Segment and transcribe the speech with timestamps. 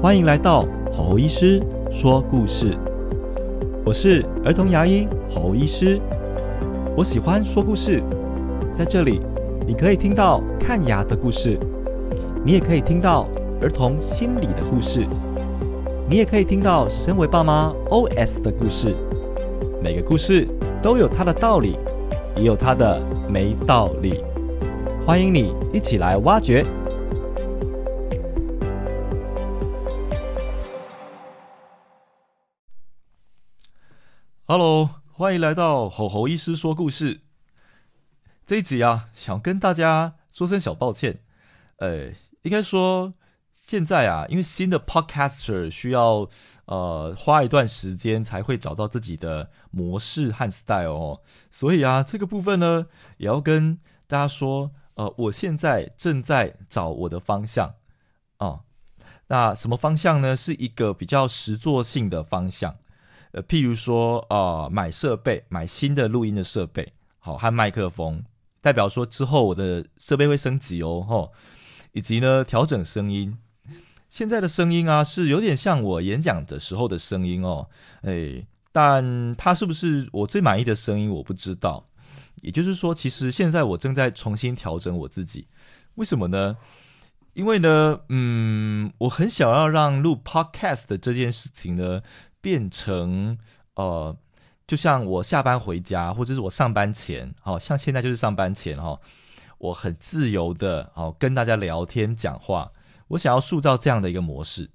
[0.00, 1.60] 欢迎来到侯医师
[1.90, 2.78] 说故事。
[3.84, 6.00] 我是儿童牙医侯医师，
[6.96, 8.00] 我喜欢说故事，
[8.72, 9.20] 在这里
[9.66, 11.58] 你可以听到看牙的故事，
[12.44, 13.26] 你也可以听到
[13.60, 15.04] 儿童心理的故事，
[16.08, 18.94] 你也可以听到身为爸妈 OS 的故事。
[19.82, 20.46] 每个故事
[20.80, 21.76] 都有它的道理，
[22.36, 24.22] 也有它的没道理。
[25.04, 26.64] 欢迎你一起来挖掘。
[34.50, 37.20] Hello，欢迎来到吼吼医师说故事。
[38.46, 41.18] 这一集啊，想跟大家说声小抱歉。
[41.76, 42.06] 呃，
[42.40, 43.12] 应该说
[43.52, 46.30] 现在啊，因为新的 Podcaster 需要
[46.64, 51.20] 呃花一段时间才会找到自己的模式和 style 哦，
[51.50, 52.86] 所以啊，这个部分呢，
[53.18, 57.74] 也要跟大家说，呃，我现在正在找我的方向
[58.38, 58.60] 哦。
[59.26, 60.34] 那什么方向呢？
[60.34, 62.76] 是一个比较实作性的方向。
[63.32, 68.22] 呃，譬如说，啊，买设备，买新的录音的设备，好，和麦克风，
[68.60, 71.32] 代表说之后我的设备会升级哦，吼，
[71.92, 73.36] 以及呢，调整声音。
[74.08, 77.68] 现在的声音啊，是有点像我演讲的时候的声音哦，
[78.02, 81.86] 哎，但它是不是我最满意的声音，我不知道。
[82.40, 85.48] 也就是说，其实现在我正在重新调整我自己。
[85.96, 86.56] 为什么呢？
[87.34, 92.00] 因为呢，嗯，我很想要让录 podcast 的这件事情呢。
[92.40, 93.38] 变成
[93.74, 94.16] 呃，
[94.66, 99.00] 就像我下班回家，或者是我上班前，好像现在就是上班前哈，
[99.58, 102.72] 我很自由的哦跟大家聊天讲话。
[103.08, 104.70] 我想要塑造这样的一个模式，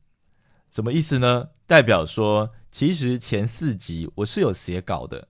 [0.72, 1.50] 什么意思呢？
[1.67, 5.27] 代表说，其实前四集我是有写稿的，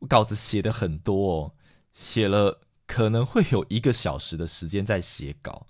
[0.00, 1.52] 我稿子写的很多，哦，
[1.92, 5.66] 写了可能会有一个小时的时间在写稿，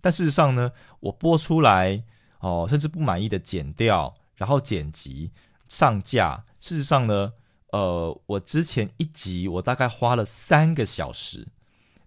[0.00, 2.02] 但事实上呢，我播出来
[2.40, 4.14] 哦，甚至不满意的剪掉。
[4.36, 5.30] 然后剪辑
[5.68, 7.32] 上架，事实上呢，
[7.72, 11.48] 呃，我之前一集我大概花了三个小时，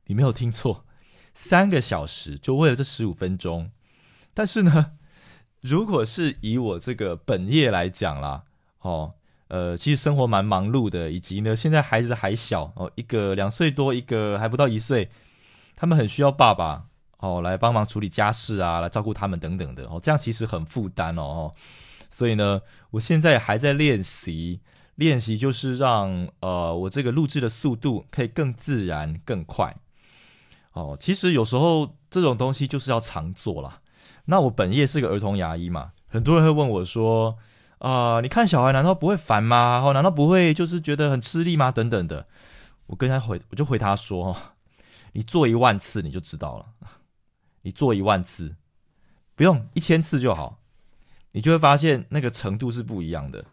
[0.06, 0.86] 你没有听错，
[1.34, 3.72] 三个小时就为了这十五分钟。
[4.34, 4.94] 但是呢，
[5.62, 8.44] 如果是以我这个本业来讲啦，
[8.82, 9.14] 哦，
[9.48, 15.10] 呃，其实生活蛮忙碌的，以及呢，现在孩子还小哦，一个两岁多，一个还不到一岁，
[15.76, 16.86] 他们很需要爸爸
[17.18, 21.54] 哦来帮忙处理家事啊，来照顾他们等等的哦，这样其实很负担哦。
[22.16, 22.62] 所以呢，
[22.92, 24.62] 我现在还在练习，
[24.96, 29.76] 练习就是让呃我这个录制的速度可以更自然、更快。
[30.72, 33.82] 哦，其实有时候这种东西就是要常做啦。
[34.28, 37.38] 那我本业是个儿童牙医嘛，很多人会问我说
[37.80, 39.82] ：“啊，你看小孩难道不会烦吗？
[39.84, 41.70] 哦，难道不会就是觉得很吃力吗？
[41.70, 42.28] 等等的。”
[42.88, 44.34] 我跟他回，我就回他说
[45.12, 46.66] ：“你做一万次你就知道了，
[47.64, 48.56] 你做一万次，
[49.36, 50.60] 不用一千次就好。”
[51.36, 53.44] 你就会发现那个程度是不一样的，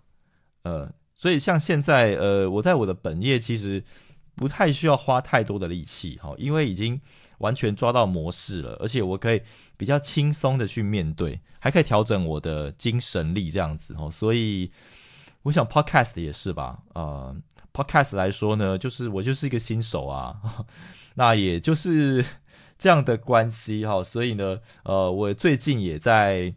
[0.63, 3.83] 呃，所以像现在，呃，我在我的本业其实
[4.37, 7.01] 不太需要花太多的力气，哈，因为已经
[7.39, 9.43] 完全抓到模式了，而且我可以
[9.77, 14.71] 比较轻松的去面对，还可以调整我的精神力这样子，哦，所以
[15.43, 17.35] 我想 podcast 也是吧，呃
[17.73, 20.41] ，podcast 来说呢，就是我就是一个新手啊，
[21.17, 22.25] 那也就是
[22.79, 26.55] 这样的关系，哈，所以呢，呃，我最近也在。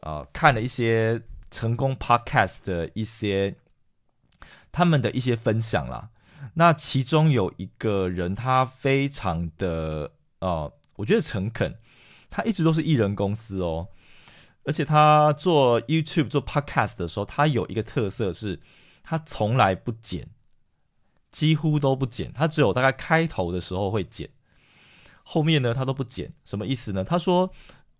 [0.00, 3.56] 啊，看了一些成功 podcast 的一些
[4.72, 6.10] 他们的一些分享啦。
[6.54, 11.78] 那其中有一个人，他非常的呃，我觉得诚恳。
[12.30, 13.88] 他一直都是艺人公司哦，
[14.64, 18.60] 而且他做 YouTube 做 podcast 的时候，他有一个特色是，
[19.02, 20.28] 他从来不剪，
[21.32, 22.32] 几乎都不剪。
[22.32, 24.30] 他只有大概开头的时候会剪，
[25.24, 26.32] 后面呢他都不剪。
[26.44, 27.02] 什么意思呢？
[27.02, 27.50] 他说，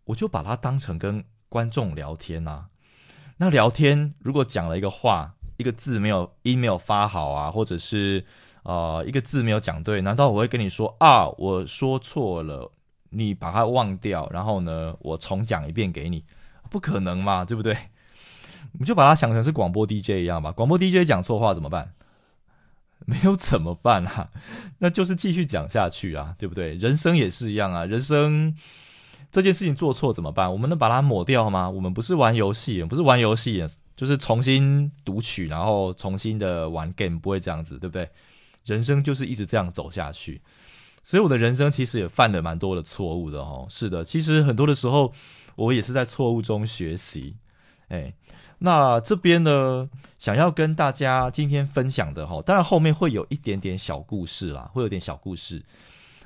[0.05, 2.67] 我就把它当成跟观众聊天呐，
[3.39, 8.25] 那聊天如果讲了一个话，一个字没有音没有发好啊，或者是
[8.63, 12.71] 呃一个字没有讲对，难道我会跟你说啊，我说错了，
[13.11, 16.25] 你把它忘掉，然后呢，我重讲一遍给你？
[16.71, 17.77] 不可能嘛，对不对？
[18.79, 20.53] 你就把它想成是广播 DJ 一样吧。
[20.53, 21.93] 广播 DJ 讲错话怎么办？
[23.07, 24.31] 没有怎么办啊？
[24.79, 26.75] 那就是继续讲下去啊，对不对？
[26.75, 28.55] 人生也是一样啊，人生。
[29.31, 30.51] 这件事情做错怎么办？
[30.51, 31.71] 我们能把它抹掉吗？
[31.71, 33.65] 我们不是玩游戏，不是玩游戏，
[33.97, 38.09] 就是重新读取，然后重新的玩 game，不会这样子，对不对？
[38.65, 40.41] 人生就是一直这样走下去，
[41.03, 43.67] 所以我的人生其实也犯了蛮多的错误的哦。
[43.71, 45.13] 是的，其实很多的时候
[45.57, 47.37] 我也是在错误中学习。
[47.89, 48.13] 哎，
[48.59, 49.89] 那这边呢，
[50.19, 55.63] 想要跟大家今天分享的哈，当然后面会有一点点小故事啦，会有点小故事。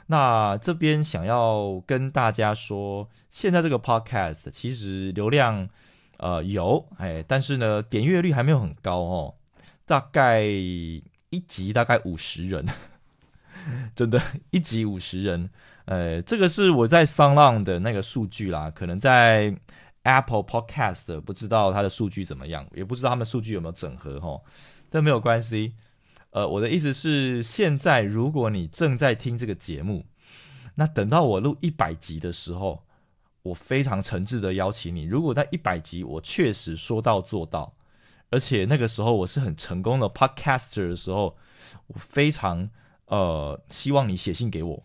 [0.06, 5.68] 那这边想要跟大家说，现在这个 podcast 其实流量
[6.18, 9.34] 呃有，哎，但是呢点阅率还没有很高哦，
[9.86, 11.02] 大概一
[11.48, 12.66] 集大概五十人，
[13.96, 14.20] 真的，
[14.50, 15.48] 一集五十人，
[15.86, 19.54] 呃，这个是我在商浪的那个数据啦，可能在
[20.02, 24.38] Apple Podcast 不知道它的数据怎么样，也不知道他们数据有没有整合哈，
[24.90, 25.72] 但没有关系。
[26.34, 30.04] 呃，我的意思是，现在如果你正在听这个节目，
[30.74, 32.82] 那等到我录一百集的时候，
[33.44, 35.04] 我非常诚挚的邀请你。
[35.04, 37.72] 如果在一百集我确实说到做到，
[38.30, 41.36] 而且那个时候我是很成功的 podcaster 的时候，
[41.86, 42.68] 我非常
[43.06, 44.82] 呃希望你写信给我，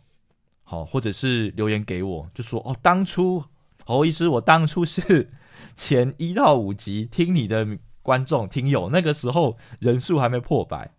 [0.61, 3.43] 好，或者是留言给我，就说哦，当初
[3.85, 5.31] 侯医师，我当初是
[5.75, 10.91] 前一到五集听你的观众听友，那个时候人数还没破百。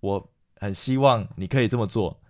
[0.00, 2.20] 我很希望你可以这么做。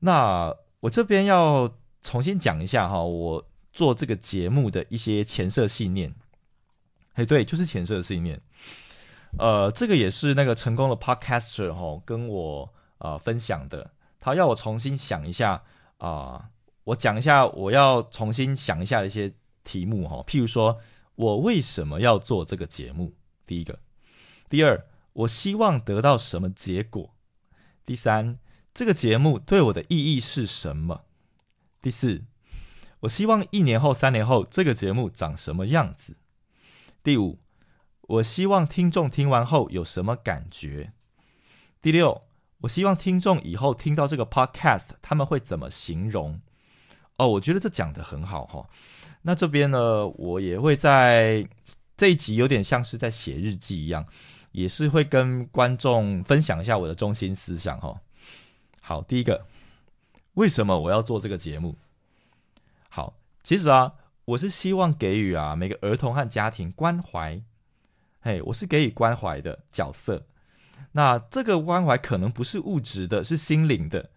[0.00, 6.14] 那我这边要重新讲一下哈，我做这个节目的一些前设信念。
[7.14, 8.40] 哎，对，就是前设信念。
[9.38, 13.90] 呃，这个也是那个成功的 podcaster 哈跟我呃分享的。
[14.20, 15.62] 他要我重新想一下
[15.98, 16.50] 啊，
[16.84, 19.32] 我讲一下，我要重新想一下一些
[19.62, 20.22] 题目哈。
[20.26, 20.78] 譬如说
[21.14, 23.12] 我为什么要做这个节目？
[23.46, 23.78] 第一个，
[24.48, 24.86] 第二。
[25.14, 27.14] 我希望得到什么结果？
[27.86, 28.38] 第三，
[28.72, 31.04] 这个节目对我的意义是什么？
[31.80, 32.24] 第四，
[33.00, 36.16] 我希望一年后、三年后这个节目长什么样子？
[37.02, 37.38] 第五，
[38.00, 40.92] 我希望听众听完后有什么感觉？
[41.80, 42.22] 第六，
[42.62, 46.40] 我希望听众以后听到这个 podcast，他们会怎么形容？
[47.18, 48.68] 哦，我觉得这讲的很好哈。
[49.22, 51.46] 那这边呢，我也会在
[51.96, 54.06] 这一集有点像是在写日记一样。
[54.54, 58.00] 也是会跟观众分享一下我的中心思想哈。
[58.80, 59.46] 好，第一个，
[60.34, 61.76] 为什么我要做这个节目？
[62.88, 67.42] 好，其实啊，我是希望给予啊每个儿童和家庭关怀。
[68.20, 70.24] 嘿，我是给予关怀的角色。
[70.92, 74.10] 那这个关怀可能不是物质的，是心灵的，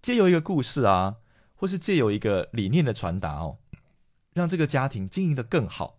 [0.00, 1.16] 借由一个故事啊，
[1.54, 3.58] 或是借由一个理念的传达哦，
[4.32, 5.98] 让这个家庭经营的更好。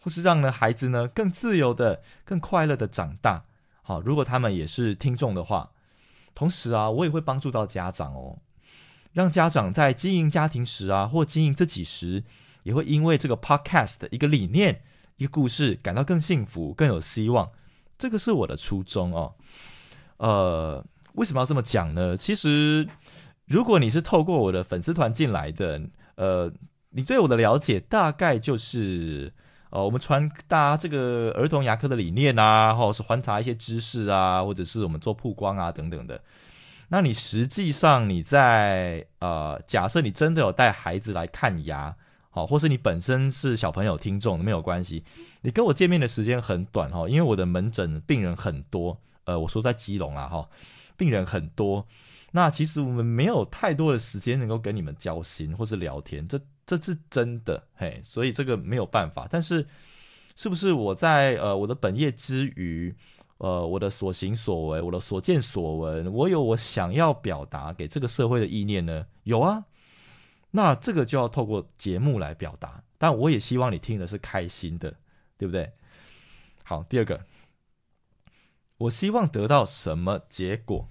[0.00, 3.44] 或是让呢孩子呢更自由的、更快乐的长大。
[3.82, 5.72] 好，如果他们也是听众的话，
[6.34, 8.38] 同时啊，我也会帮助到家长哦，
[9.12, 12.22] 让家长在经营家庭时啊，或经营自己时，
[12.62, 14.82] 也会因为这个 podcast 一个理念、
[15.16, 17.50] 一个故事，感到更幸福、更有希望。
[17.98, 19.34] 这个是我的初衷哦。
[20.18, 22.16] 呃，为什么要这么讲呢？
[22.16, 22.86] 其实，
[23.46, 25.82] 如果你是透过我的粉丝团进来的，
[26.14, 26.52] 呃，
[26.90, 29.32] 你对我的了解大概就是。
[29.70, 36.20] 呃，我们传达这个儿童牙科的理念啊，或者是传达一些知识啊，或者是我们做曝光啊等等的。
[36.88, 41.94] 那你实际上你在呃，假设你真的有带孩子来看牙，
[42.30, 45.04] 好，或是你本身是小朋友听众没有关系，
[45.40, 50.48] 你跟我见面的时间很短哈，因为我的门诊病人很多，呃，我说在基隆啊哈，
[50.96, 51.86] 病人很多，
[52.32, 56.36] 那其实我们没有太多的时间能够跟你们交心或是聊天，这。
[56.70, 59.26] 这是真的，嘿，所以这个没有办法。
[59.28, 59.66] 但是，
[60.36, 62.94] 是不是我在呃我的本业之余，
[63.38, 69.04] 呃我的所行所为，我的所见所闻，我有我想要表达给这个社会的意念呢？
[69.24, 69.64] 有啊，
[70.52, 72.84] 那这个就要透过节目来表达。
[72.96, 74.94] 但我也希望你听的是开心的，
[75.36, 75.72] 对不对？
[76.62, 77.24] 好，第二个，
[78.76, 80.86] 我希望得到什么结果？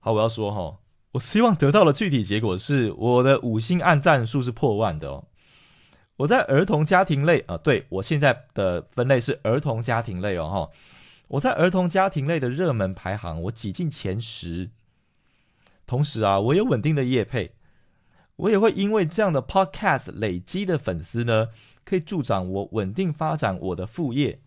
[0.00, 0.79] 好，我要说哈。
[1.12, 5.24] 我希望得到的具体结果是，我的五星按赞数是破万的哦。
[6.18, 10.70] 我在儿童家庭类啊，对我现在的分类是儿童家庭类哦哈。
[11.28, 14.70] 我在儿童家庭类的热门排行，我挤进前十。
[15.86, 17.52] 同时啊，我有稳定的业配，
[18.36, 21.48] 我也会因为这样的 podcast 累积的粉丝呢，
[21.84, 24.40] 可以助长我稳定发展我的副业。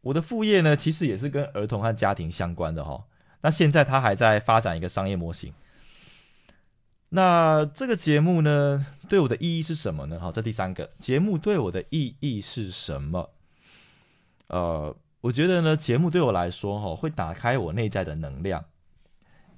[0.00, 3.04] 我的副业呢，其实也是跟儿童和家庭相关的哈。
[3.42, 5.52] 那现在他还在发展一个商业模型。
[7.10, 10.18] 那这个节目呢，对我的意义是什么呢？
[10.18, 13.30] 好，这第三个节目对我的意义是什么？
[14.48, 18.64] 呃，我觉得呢，节目对我来说，哈，会打开我内在的能量。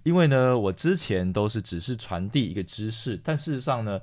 [0.05, 3.99] 因为呢，我之前都是只是传递一个知识，但事实上呢，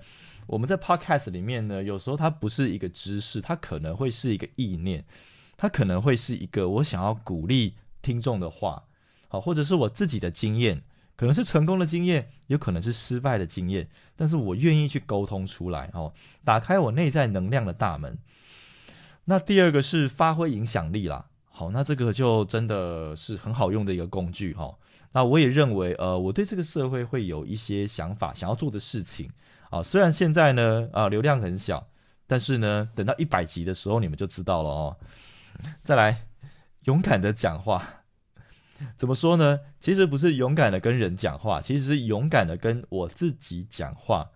[0.48, 5.06] 我们在 podcast 里面呢，有时候它不是一个知识，它可能会是一个意念，
[5.56, 8.84] 它可能会是一个我想要鼓励听众的话，
[9.30, 10.84] 好，或者是我自己的经验。
[11.16, 18.18] 可能是成功的经验，有可能是失败的经验，但是我愿意去沟通出来，哦，打开我内在能量的大门。
[19.26, 24.76] 那第二个是发挥影响力啦，好，那这个就真的是很好用的一个工具，哈。
[25.14, 29.32] 那我也认为，呃，我对这个社会会有一些想法，想要做的事情
[29.70, 29.82] 啊。
[29.82, 31.88] 虽然现在呢，啊，流量很小，
[32.28, 34.98] 但是呢，等到一百集的时候，你们就知道了哦。
[35.86, 36.28] 再来，
[36.84, 38.04] 勇敢的讲话，
[38.98, 39.60] 怎么说呢？
[39.79, 44.32] 其实不是勇敢的跟人讲话，其实是勇敢的跟我自己讲话。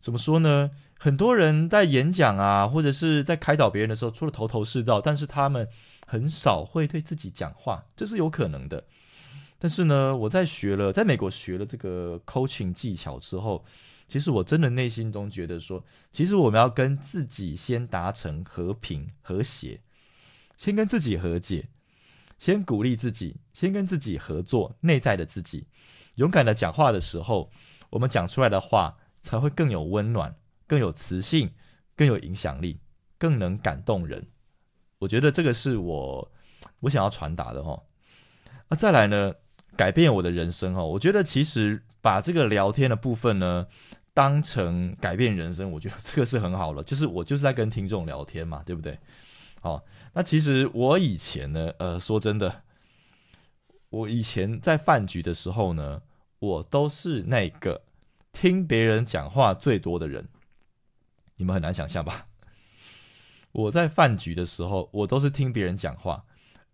[0.00, 0.70] 怎么说呢？
[0.98, 5.66] 很多人在演讲啊，或者是在开导别人的时候，除了头头是道，但是他们
[6.06, 8.84] 很少会对自己讲话，这是有可能的。
[9.58, 13.64] 但是呢，我在学了，在美国学了这个 coaching 技巧之后，
[14.08, 19.80] 其实我真的内心中觉得说，其实我们要跟自己先达成和平和谐，
[20.56, 21.68] 先跟自己和解，
[22.42, 25.64] 先鼓励自己，先跟自己合作，内在的自己
[26.16, 27.48] 勇敢的讲话的时候，
[27.88, 30.34] 我们讲出来的话才会更有温暖，
[30.66, 31.52] 更有磁性，
[31.94, 32.80] 更有影响力，
[33.16, 34.26] 更能感动人。
[34.98, 36.32] 我觉得这个是我
[36.80, 37.80] 我想要传达的哈。
[38.68, 39.32] 那再来呢？
[39.76, 43.68] 改变我的人生哦，我觉得其实把这个聊天的部分呢
[44.12, 46.82] 当成改变人生，我觉得这个是很好了。
[46.82, 48.98] 就是我就是在跟听众聊天嘛，对不对？
[49.60, 49.80] 好，
[50.14, 52.62] 那其实我以前呢，呃，说真的，
[53.88, 56.02] 我以前在饭局的时候呢，
[56.38, 57.82] 我都是那个
[58.32, 60.28] 听别人讲话最多的人。
[61.36, 62.26] 你们很难想象吧？
[63.52, 66.24] 我在饭局的时候，我都是听别人讲话。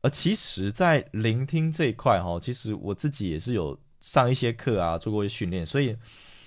[0.00, 5.97] 而其实，在聆听这一块哈，其实我自己也是有上一些课啊，做过一些训练，所以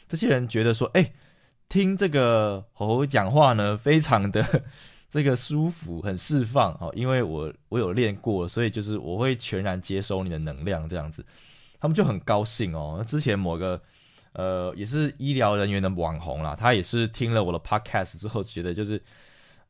[0.08, 1.12] 这些人觉得说，哎，
[1.68, 4.64] 听这个猴猴讲话呢，非常的
[5.12, 11.26] 这个舒服，很释放哦，因为我我有练过，所以就是我会全然接收你的能量这样子，
[11.82, 13.04] 他们就很高兴哦。
[13.06, 13.80] 之前某个
[14.32, 19.04] 呃也是医疗人员的网红啦，他也是听了我的 podcast 之后，觉得就是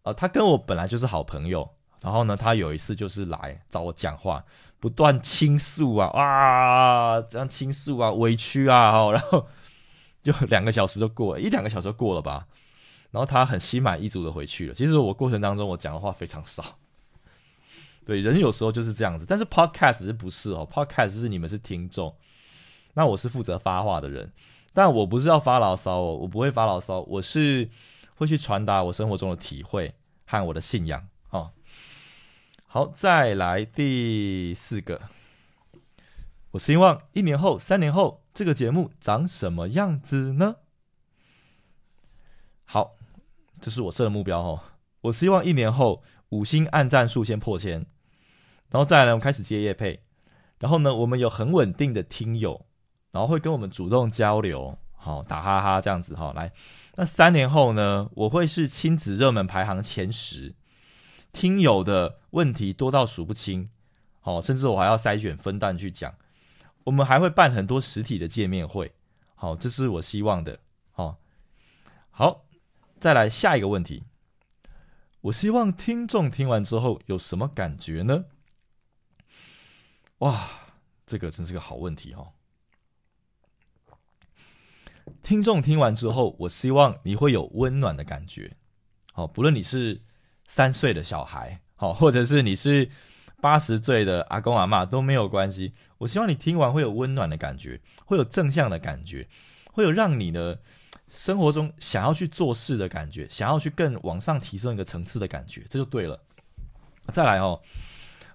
[0.03, 1.67] 呃他跟我本来就是好朋友。
[2.03, 4.43] 然后呢，他有一次就是来找我讲话，
[4.79, 9.45] 不断倾诉啊啊，这样倾诉啊，委屈啊，然后
[10.23, 12.47] 就两个小时就过，一两个小时就过了吧。
[13.11, 14.73] 然后他很心满意足的回去了。
[14.73, 16.79] 其实我过程当中我讲的话非常少，
[18.05, 19.25] 对，人有时候就是这样子。
[19.27, 22.15] 但是 podcast 是不是哦？podcast 是你们是听众，
[22.93, 24.31] 那我是负责发话的人，
[24.73, 27.69] 但我不是要发牢骚哦，我不会发牢骚，我是
[28.15, 29.93] 会去传达我生活中的体会
[30.25, 31.07] 和我的信仰。
[32.73, 35.01] 好，再来第四个。
[36.51, 40.55] 我希望一年后、三年后，这个节目长什么样子呢？
[42.63, 42.95] 好，
[43.61, 44.59] 这是我设的目标哦。
[45.01, 47.85] 我希望一年后五星暗战数先破千，
[48.69, 50.01] 然后再来，我们开始接业配，
[50.59, 52.65] 然后呢，我们有很稳定的听友，
[53.11, 56.33] 然后会跟我们主动交流，好打哈哈这样子哈。
[56.35, 56.51] 来，
[56.95, 60.55] 那三年后呢，我会是亲子热门排行前十。
[61.33, 63.69] 听友的问题多到数不清，
[64.19, 66.13] 好，甚至我还要筛选分段去讲。
[66.83, 68.91] 我们还会办很多实体的见面会，
[69.35, 70.59] 好，这是我希望的。
[70.91, 71.15] 好，
[72.09, 72.43] 好，
[73.01, 74.03] 再来下一个问题。
[75.21, 78.25] 我希望听众听完之后有什么感觉呢？
[80.19, 80.47] 哇，
[81.05, 82.33] 这个真是个好问题哦！
[85.21, 88.55] 听众听完之后，我希望你会有温暖的感觉。
[89.11, 89.99] 好，不论你是。
[90.47, 92.89] 三岁的小孩，好， 或者是你是
[93.39, 95.73] 八十岁的阿公阿妈都没有关系。
[95.99, 99.29] 我希望你听完会有温暖的感觉，会有正向的感觉，
[99.71, 100.61] 会有让你的
[101.11, 106.19] 生活中想要去做事的感觉，想要去更往上提升一个层次的感觉，这就对了。
[107.13, 107.61] 再来哦，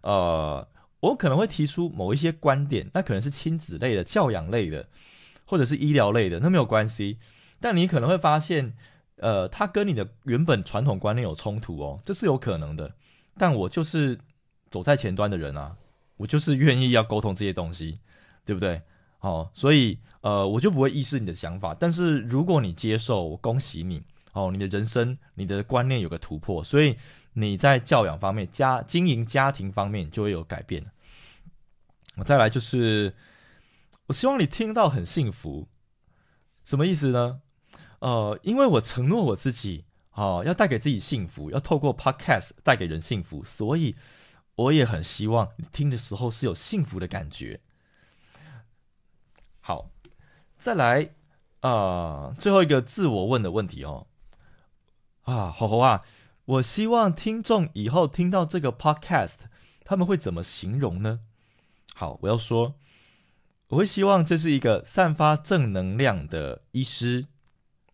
[0.03, 0.69] 呃，
[1.01, 4.87] 我可能会提出某一些观点，那可能是亲子类的、教养类的，
[5.45, 7.19] 或者是医疗类的，那没有关系。
[7.61, 8.75] 但你可能会发现。
[9.19, 12.93] 呃，他跟你的原本传统观念有冲突哦，这是有可能的。
[13.39, 14.21] 但我就是
[14.69, 15.75] 走在前端的人啊，
[16.19, 17.99] 我就是愿意要沟通这些东西，
[18.45, 18.83] 对不对？
[19.27, 21.75] 好，所以呃，我就不会意识你的想法。
[21.75, 24.01] 但是如果你接受，我恭喜你
[24.35, 26.97] 哦，你的人生、你的观念有个突破，所以
[27.33, 30.87] 你在教养方面、家经营家庭方面就会有改变。
[32.15, 33.17] 我再来就是，
[34.07, 35.67] 我希望你听到很幸福，
[36.63, 37.41] 什么意思呢？
[37.99, 43.97] 呃，因为我承诺我自己，哦，要带给自己幸福，要透过 podcast 带给人幸福，所以
[44.55, 47.61] 我也很希望你听的时候是有幸福的感觉。
[49.67, 49.91] 好，
[50.57, 51.11] 再来，
[51.59, 54.07] 啊，最后一个自我问的问题哦，
[55.23, 56.05] 啊，好好啊，
[56.45, 59.39] 我希望听众以后听到这个 podcast，
[59.83, 61.19] 他们会怎么形容呢？
[61.97, 62.77] 好，我要说，
[63.71, 67.27] 我会希望这是一个散发正能量的医师。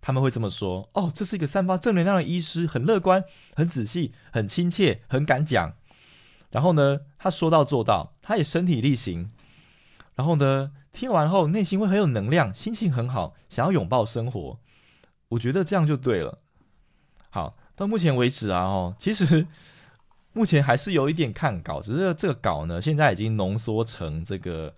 [0.03, 3.25] 他们会这么说：“哦，这是一个散发正能量的医师，很乐观，
[3.55, 5.75] 很仔细，很亲切，很敢讲。
[6.51, 9.31] 然后呢，他说到做到，他也身体力行。
[10.15, 14.59] 然后呢，听完后内心会很有能量，心情很好，想要拥抱生活。
[15.31, 16.39] 我觉得这样就对了。
[17.31, 19.47] 好，到目前为止啊，哦，其实
[20.35, 24.75] 目前还是有一点看稿，只是这个稿呢，现在已经浓缩成这个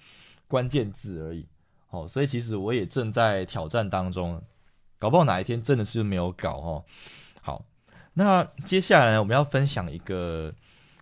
[0.47, 1.47] 关键字而已。
[1.91, 4.43] 哦，所以其实我也正在挑战当中，
[4.99, 6.85] 搞不好哪一天真的是没有搞哦。
[7.43, 7.65] 好，
[8.15, 10.55] 那接下来我们要分享一个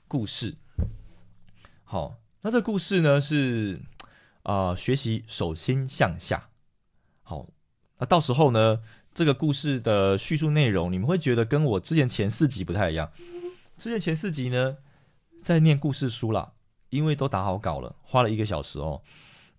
[0.08, 0.56] 故事。
[1.84, 3.80] 好，那这故事呢是
[4.42, 6.48] 啊，学习手心向下。
[7.22, 7.46] 好，
[7.98, 8.80] 那到时候呢？
[9.14, 13.12] 这个故事的叙述内容，你们会觉得跟我之前前四集不太一样。
[13.76, 14.78] 之前前四集呢，
[15.42, 16.54] 在念故事书啦，
[16.88, 19.02] 因为都打好稿了，花了一个小时哦。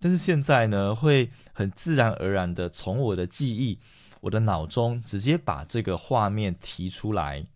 [0.00, 3.78] 但是现在呢，会很自然而然的从我的记忆、
[4.22, 7.46] 我的脑中直接把这个画面提出来，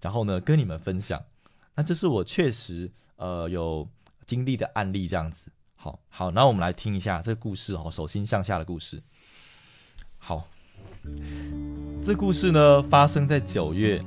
[0.00, 1.20] 然后呢跟你们分享。
[1.74, 3.88] 那这是我确实呃有
[4.24, 5.50] 经历的案例，这样子。
[5.82, 9.02] 好好，那我们来听一下这个故事哦，手心向下的故事。
[10.18, 10.46] 好。
[12.02, 13.98] 这故事呢，发生在九月。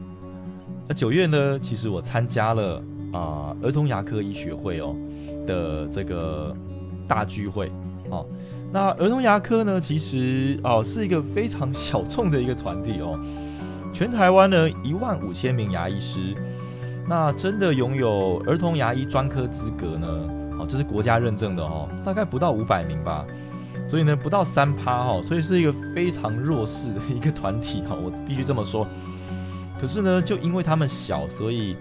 [0.88, 2.80] 那九月呢，其实我参加了
[3.12, 4.96] 啊儿童牙科医学会哦
[5.48, 6.56] 的这个
[7.08, 7.72] 大聚会
[8.12, 8.24] 哦。
[8.72, 13.20] 那儿童牙科呢，其实哦是一个非常小众的一个团体哦。
[13.92, 16.36] 全台湾呢一万五千名牙医师，
[17.10, 20.08] 那真的拥有儿童牙医专科资格呢？
[20.64, 23.26] 哦，这是国家认证的哦，大概不到五百名吧。
[23.90, 28.88] 所以呢，不到三趴哈，所以是一个非常弱势的一个团体哈，我必须这么说。
[29.80, 31.76] 可是呢，就因为他们小，所以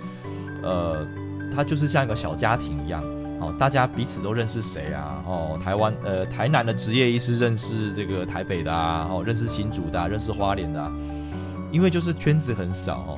[0.62, 1.06] 呃，
[1.54, 3.02] 他就是像一个小家庭一样，
[3.40, 5.22] 哦，大家彼此都认识谁啊？
[5.26, 10.90] 哦，台湾呃，台南的职业医师认识这个台北的啊，哦，认识新竹的，认识花莲的，
[11.70, 13.14] 因为就是圈子很小哦。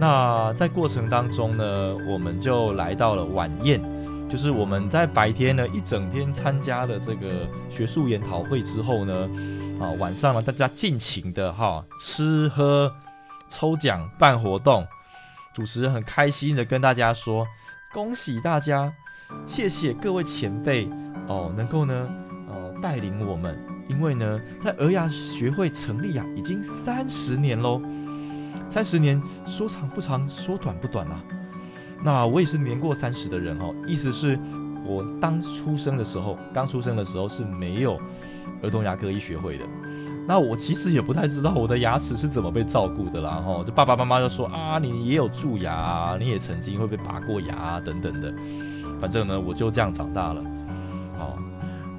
[0.00, 3.80] 那在过程当中呢，我们就来到了晚宴。
[4.34, 9.30] 就是我们在白天呢一整天参加了这个学术研讨会之后呢，
[9.78, 12.92] 啊晚上呢大家尽情的哈吃喝
[13.48, 14.84] 抽奖办活动，
[15.54, 17.46] 主持人很开心的跟大家说
[17.92, 18.92] 恭喜大家，
[19.46, 20.88] 谢谢各位前辈
[21.28, 22.08] 哦能够呢
[22.48, 23.56] 呃带领我们，
[23.86, 27.80] 因为呢在儿牙学会成立啊已经三十年喽，
[28.68, 31.22] 三十年说长不长说短不短啊。
[32.02, 34.38] 那我也是年过三十的人哦，意思是，
[34.84, 37.98] 我当出生的时候，刚出生的时候是没有
[38.62, 39.64] 儿童牙科医学会的。
[40.26, 48.32] 那我其实也不太知道我的牙齿是怎么被照顾的啦，哈，就爸爸妈妈就说啊，你也有蛀牙，你也曾经会被拔过牙等等的。
[48.98, 50.40] 反正呢，我就这样长大了。
[51.18, 51.38] 哦，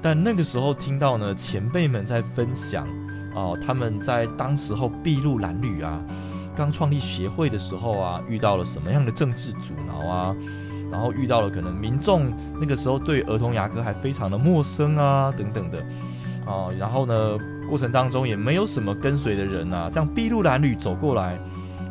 [0.02, 2.86] 但那个时候听到呢，前辈们在分享，
[3.34, 6.00] 哦，他们在当时候筚路蓝缕啊。
[6.56, 10.36] 刚创立协会的时候啊，遇到了什么样的政治阻挠啊？
[10.90, 15.78] 然后遇到了可能民众那个时候对儿童牙科还非常的陌生啊，等等的
[16.46, 16.70] 啊。
[16.78, 17.38] 然后呢，
[17.68, 21.36] 过程当中也没有什么跟随的人啊，这样筚路蓝缕走过来，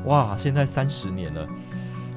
[0.06, 0.36] 哇！
[0.38, 1.41] 现在三十年了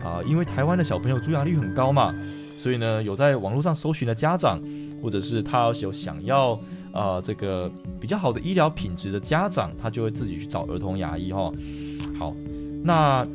[0.04, 2.14] 啊，因为台湾的小朋友蛀牙率很高嘛，
[2.60, 4.60] 所以呢，有在网络上搜寻的家长，
[5.02, 6.58] 或者是他有想要
[6.92, 7.68] 啊这个
[8.00, 11.50] 比较好的医疗品质的家长，他就会自己去找儿童牙医哈。
[12.18, 12.34] 好，
[12.82, 13.26] 那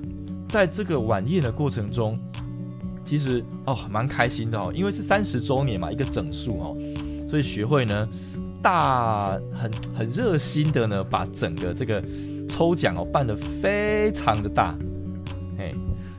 [0.50, 2.19] 在这个晚宴的过程中，
[3.06, 6.78] 其实哦蛮开心的哦，因为是三十周年嘛，一个整数哦，
[7.28, 8.08] 所以学会呢
[8.62, 9.28] 大
[9.60, 12.04] 很很热心的呢，把整个这个
[12.50, 14.76] 抽奖哦办得非常的大，
[15.58, 15.74] 哎，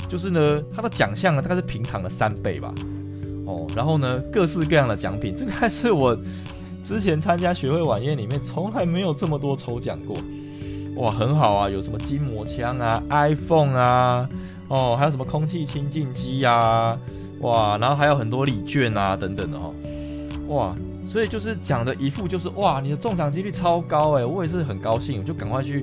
[0.09, 2.75] 就是呢它的奖项呢大概是平常的三倍吧，
[3.45, 6.17] 哦，然后呢各式各样的奖品，这个还是我
[6.83, 10.17] 之前参加学会晚宴里面从来没有这么多抽奖过。
[10.97, 14.29] 哇，很好啊，有什么筋膜枪啊、iPhone 啊，
[14.69, 16.97] 哦，还有什么空气清净机呀，
[17.41, 19.73] 哇，然后还有很多礼券啊等等的哈，
[20.47, 20.77] 哇，
[21.09, 25.83] 所以就是讲的一副就是哇，你的中奖几率超高哎，我也是很高兴，就赶快去，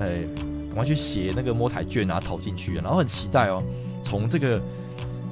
[0.00, 0.22] 哎，
[0.68, 3.60] 赶快去写那个摸彩券啊，投进去，然后很期待哦，
[4.04, 4.60] 从这个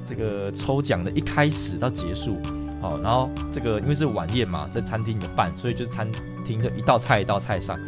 [0.05, 2.37] 这个抽奖的一开始到结束，
[2.81, 6.05] 好，然后这个因为是晚宴嘛，在餐厅里办，所以就餐
[6.45, 7.79] 厅的一道菜一道菜上。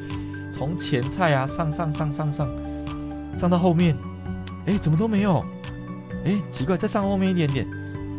[0.57, 2.49] 从前菜啊上上上上上
[3.37, 3.93] 上到后面，
[4.65, 5.43] 哎，怎么都没有？
[6.23, 7.67] 哎，奇怪，再上后面一点点。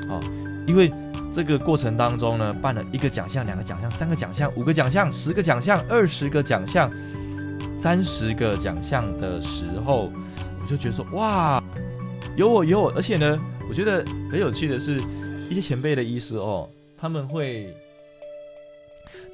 [0.06, 0.20] 好，
[0.66, 0.92] 因为
[1.32, 6.90] 这个过程当中呢，办了一个奖项、两个奖项、三个奖项、五个奖项、十个奖项、二十个奖项、
[7.78, 10.12] 三十个奖项的时候，
[10.62, 11.62] 我就觉得说，哇，
[12.36, 15.00] 有我有我，而且呢，我觉得很有趣的是，
[15.48, 16.68] 一些前辈的医师哦，
[17.00, 17.74] 他们会，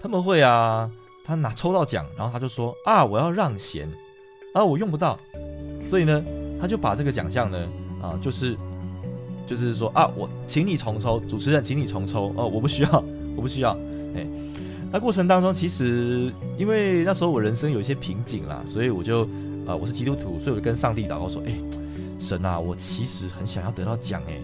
[0.00, 0.88] 他们会啊。
[1.24, 3.88] 他拿抽到奖，然后他就说啊，我要让贤，
[4.52, 5.18] 啊，我用不到，
[5.88, 6.22] 所以呢，
[6.60, 7.58] 他就把这个奖项呢，
[8.02, 8.56] 啊，就是
[9.46, 13.04] 就是说啊，我请你重抽，主持人请你重抽，哦，我不需要，
[13.36, 13.70] 我不需要，
[14.16, 14.26] 哎，
[14.90, 19.22] 那过程当中，其实因为那时候我人生有一些瓶颈啦，所以我就
[19.66, 21.54] 啊我是基督徒，所以我就跟上帝祷告说：“哎，
[22.18, 24.38] 神啊，我其实很想要得到奖，哎，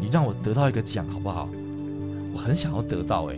[0.00, 1.48] 你让我得到一个奖好不好？
[2.34, 3.36] 我很想要得到，哎，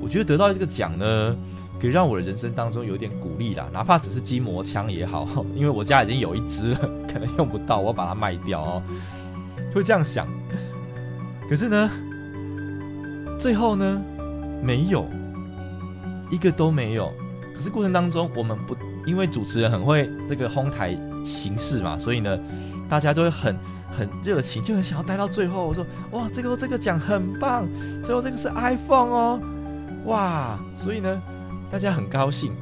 [0.00, 1.36] 我觉得得到这个奖呢，
[1.82, 6.78] 可以让我的人生当中有点鼓励啦，哪怕只是筋膜枪也好， 因为我家已经有一支了，
[7.12, 8.82] 可能用不到，我要把它卖掉哦，
[9.74, 10.28] 会这样想。
[11.50, 11.90] 可是呢，
[13.40, 14.00] 最后呢，
[14.62, 15.04] 没有。”
[16.30, 17.12] 一个都没有，
[17.54, 22.38] 可是过程当中，我们不因为主持人很会这个哄台形式嘛，所以呢，
[22.88, 23.54] 大家都会很
[23.98, 25.66] 很热情，就很想要待到最后。
[25.66, 27.66] 我说哇，这个这个奖很棒，
[28.02, 29.40] 最后这个是 iPhone 哦，
[30.06, 31.20] 哇，所以呢，
[31.72, 32.52] 大家很高兴，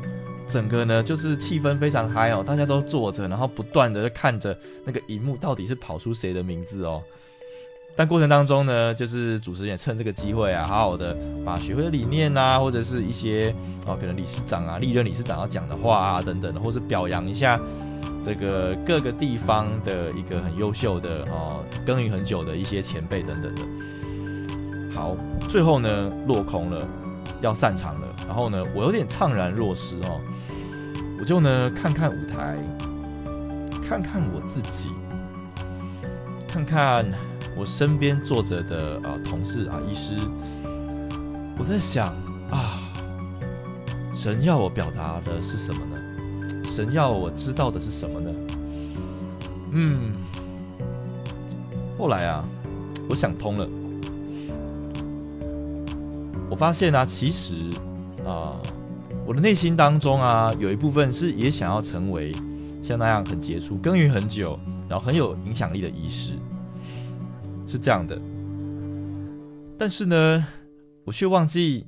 [0.47, 7.03] 整个呢就是气氛非常嗨哦，大家都坐着，然后不断的看着那个荧幕，到底是跑出谁的名字哦。
[7.97, 13.53] 但过程当中呢，就是主持人也趁这个机会啊，好好的把学会的理念啊，或者是一些
[13.85, 17.59] 哦，可能理事长啊、历任理事长要讲的话啊等等的，或是表扬一下
[18.25, 23.61] 这个各个地方的一个很优秀的哦，耕耘很久的一些前辈等等的。
[24.95, 25.17] 好，
[25.49, 26.87] 最后呢落空了，
[27.41, 30.21] 要散场了，然后呢我有点怅然若失哦，
[31.19, 32.57] 我就呢看看舞台，
[33.87, 34.91] 看看我自己，
[36.49, 37.05] 看看。
[37.57, 40.17] 我身边坐着的啊同事啊医师，
[41.59, 42.07] 我在想
[42.49, 42.81] 啊，
[44.15, 46.65] 神要我表达的是什么呢？
[46.65, 48.31] 神要我知道的是什么呢？
[49.73, 50.13] 嗯，
[51.99, 52.45] 后来啊，
[53.09, 53.69] 我想通了，
[56.51, 57.55] 我发现啊，其实
[58.27, 58.61] 啊，
[59.25, 62.35] 我的内心当中啊，有一部分是也想要成为
[62.83, 64.59] 像那样很杰出、耕耘很久，
[64.89, 66.33] 然后很有影响力的医师。
[67.69, 68.21] 是这样的，
[69.79, 70.45] 但是呢，
[71.05, 71.87] 我却忘记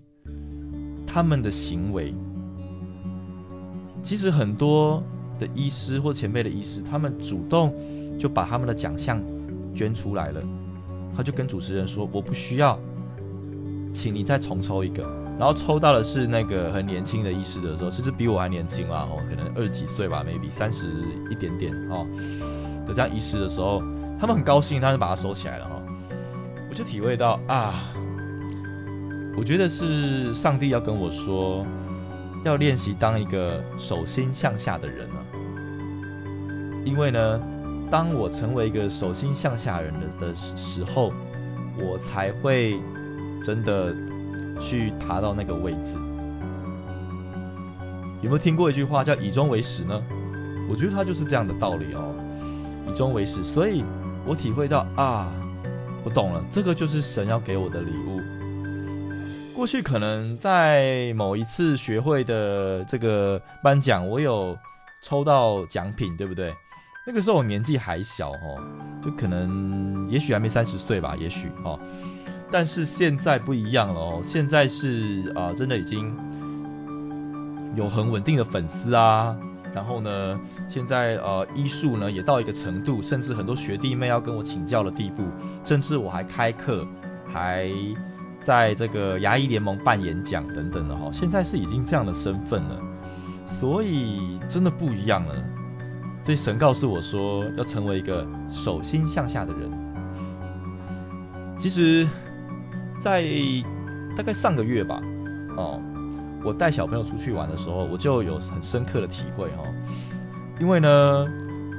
[1.04, 2.14] 他们的行为。
[4.04, 5.02] 其实很多
[5.40, 7.74] 的医师或前辈的医师，他们主动
[8.16, 9.20] 就把他们的奖项
[9.74, 10.40] 捐出来了。
[11.16, 12.78] 他就跟主持人说：“我不需要，
[13.92, 15.02] 请你再重抽一个。”
[15.38, 20.86] 然后抽到的是那个很年轻的医师的时候，甚至比我还年轻啊，哦，可能二十几岁吧，maybe 三十
[21.30, 22.06] 一点点哦
[22.86, 23.82] 的这样医师的时候。
[24.20, 25.82] 他们很高兴，他就把它收起来了哈。
[26.70, 27.92] 我就体会到啊，
[29.36, 31.66] 我觉得是上帝要跟我说，
[32.44, 33.50] 要练习当一个
[33.80, 35.18] 手心向下的人啊。
[36.84, 37.40] 因为呢，
[37.90, 41.12] 当我成为一个手心向下人的的时候，
[41.76, 42.78] 我才会
[43.44, 43.94] 真的
[44.60, 45.96] 去爬到那个位置。
[48.22, 50.00] 有没有听过一句话叫“以终为始”呢？
[50.70, 52.14] 我觉得它就是这样的道理哦
[52.90, 53.84] ，“以终为始”，所以。
[54.24, 55.32] 我体会到啊，
[56.04, 58.20] 我懂了，这个就是神要给我的礼物。
[59.52, 64.56] 过去可能在某一次学会的这个颁奖，我有
[65.02, 66.54] 抽到奖品，对不对？
[67.04, 68.62] 那个时候我年纪还小哦，
[69.04, 71.76] 就可能也许还没三十岁吧，也许哦。
[72.52, 76.14] 但是现在不一样了哦，现在是啊，真的已经
[77.74, 79.34] 有很稳定的粉丝啊。
[79.74, 80.38] 然后呢，
[80.68, 85.22] 现在呃医术呢也到一个程度，甚至很多学弟妹要跟我请教的地步，
[85.64, 86.86] 甚至我还开课，
[87.26, 87.70] 还
[88.42, 91.10] 在这个牙医联盟办演讲等等的哈。
[91.10, 92.78] 现在是已经这样的身份了，
[93.46, 95.34] 所以真的不一样了。
[96.22, 99.70] 所以神告诉我说，要成为一个手心向下的人。
[101.58, 102.06] 其实，
[103.02, 103.26] 在
[104.16, 105.02] 大概上个月吧，
[105.56, 105.80] 哦。
[106.44, 109.62] 我带小朋友出去玩的时候，我就有很深刻的体会哈。
[110.60, 111.26] 因为呢，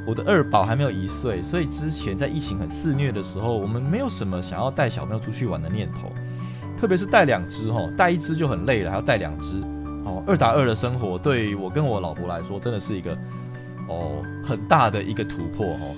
[0.07, 6.11] 我的二宝还没有一岁，所以之前在疫情很肆虐的时候，我们没有什么想要带小朋友出去玩的念头。
[6.77, 9.61] 特别是带两只哈，带一只就很累了，还要带两只
[10.05, 10.23] 哦。
[10.25, 13.17] 二打二的生活，对我跟我老婆来说，真的是一个
[13.89, 15.95] 哦很大的一个突破哦。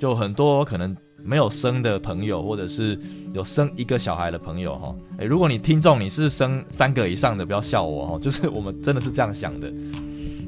[0.00, 0.96] 就很多可能。
[1.22, 2.98] 没有生的朋友，或者是
[3.32, 9.72] 有生一个小孩的朋友，哈，诶，如果你听众你是生三个以上的，不要笑我，哈， 就是我们真的是这样想的，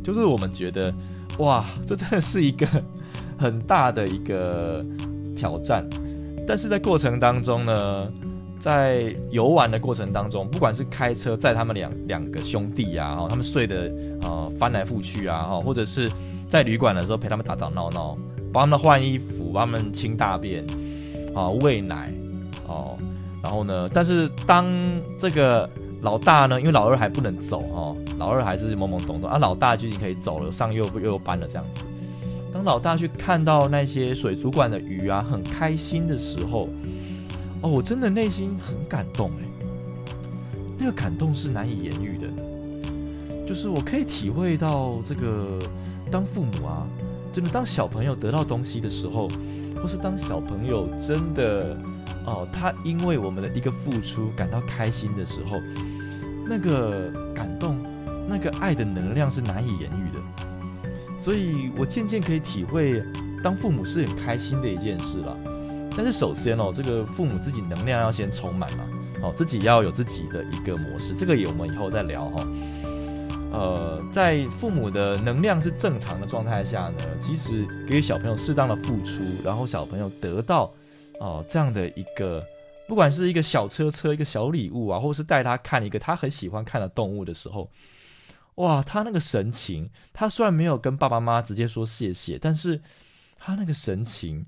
[0.02, 0.92] 就是我们觉得，
[1.38, 2.66] 哇，这真的是一个
[3.38, 4.84] 很大的一个
[5.36, 5.88] 挑战，
[6.46, 8.10] 但是在过程当中呢，
[8.58, 16.10] 在游玩的过程当中，不管是开车载他们两两个兄弟呀，哈，他们睡的啊翻来覆去啊，哈，或者是
[16.48, 18.18] 在旅馆的时候陪他们打打闹闹。
[18.52, 20.64] 帮他们换衣服，帮他们清大便，
[21.34, 22.12] 啊，喂奶，
[22.66, 22.98] 哦，
[23.42, 23.88] 然后呢？
[23.92, 24.66] 但是当
[25.18, 25.68] 这个
[26.02, 31.80] 老大呢，因为老二还不能走哦，老二还是懵懵懂懂啊，老大就已经可以走了，上幼幼幼班了这样子。
[32.52, 36.68] 当老大去看到那些水族馆的鱼啊，很开心的时候，
[37.62, 39.44] 哦，我真的内心很感动哎，
[40.78, 42.28] 那个感动是难以言喻的。
[43.46, 45.58] 就是我可以体会到这个
[46.10, 46.86] 当父母啊，
[47.32, 49.28] 真的当小朋友得到东西的时候，
[49.76, 51.76] 或是当小朋友真的
[52.26, 55.60] 哦，他因为我们的一个付出感到开心的时候，
[56.46, 57.76] 那个感动，
[58.28, 60.20] 那个爱的能量是难以言喻的。
[61.18, 63.02] 所以我渐渐可以体会，
[63.42, 65.36] 当父母是很开心的一件事了。
[65.96, 68.84] 但是首先哦，这个父母自己能量要先充满嘛，
[69.22, 72.46] 哦，自己要有自己的一个模式，这个也我们以后再聊哈。
[73.52, 80.72] 呃，在父母的能量是正常的状态下呢，其实给予小朋友适当的付出，然后小朋友得到
[81.20, 82.42] 哦这样的一个，
[82.88, 87.70] 不管是一个小车车、一个小礼物啊，或是带他看一个他很喜欢看的动物的时候，
[88.54, 92.80] 哇，他那个神情，他虽然没有跟爸爸妈妈直接说谢谢，但是
[93.38, 94.46] 他那个神情，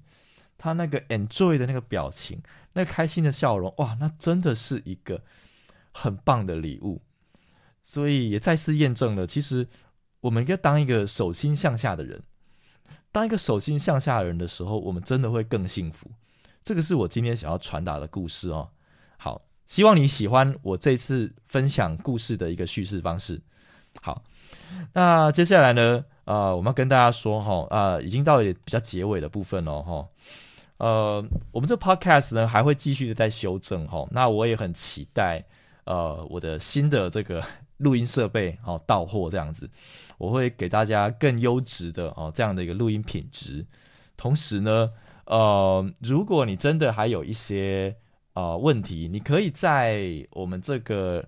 [0.56, 5.20] 他那个 enjoy 的那个表情，那个开心的笑容，哇，那真的是一个
[5.92, 7.02] 很棒的礼物。
[7.84, 9.68] 所以也再次验证了，其实
[10.20, 12.22] 我们应该当一个手心向下的人。
[13.12, 16.10] 当一个手心向下的人的时候，我们真的会更幸福。
[16.64, 18.70] 这个是我今天想要传达的故事哦。
[19.18, 23.40] 好，希望你喜欢我这次分享故事的一个叙事方式。
[24.00, 24.24] 好，
[24.94, 30.08] 那接下来呢，呃，我们要跟大家说哈，啊，已经到了比较结尾的部分了哈。
[30.78, 34.08] 呃，我们这 podcast 呢还会继续的在修正哈。
[34.10, 35.44] 那我也很期待，
[35.84, 37.44] 呃，我的新的这个。
[37.78, 39.68] 录音设备哦到货这样子，
[40.18, 43.66] 我会给大家更优质的哦这样的一个录音品质。
[44.16, 44.90] 同时呢，
[45.26, 47.96] 呃，如果你真的还有一些
[48.34, 51.24] 呃问题，你可以在我们这个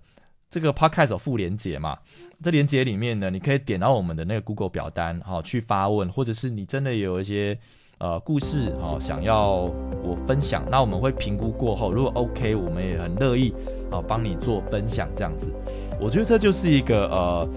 [0.49, 1.99] 这个 podcast 副连接嘛，
[2.43, 7.59] 这连接里面呢，你可以点到我们的那个 Google 表单哈去发问，或者是你真的有一些。
[7.99, 9.71] 呃，故事哦，想要
[10.03, 13.55] 我分享，那我们会评估过后，如果 OK，我们也很乐意
[13.91, 15.51] 啊，帮你做分享这样子。
[15.99, 17.49] 我觉得这就是一个呃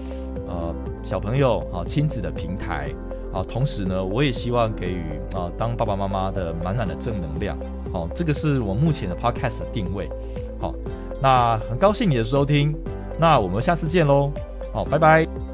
[0.48, 0.74] 呃
[1.04, 2.90] 小朋友啊亲子的平台
[3.34, 5.02] 啊，同时呢，我也希望给予
[5.34, 7.58] 啊当爸爸妈妈的满满的正能量。
[7.92, 10.08] 好，这个是我目前的 Podcast 定位。
[10.58, 10.72] 好，
[11.20, 12.74] 那很高兴你的收听，
[13.18, 14.32] 那我们下次见喽。
[14.72, 15.49] 好，拜拜。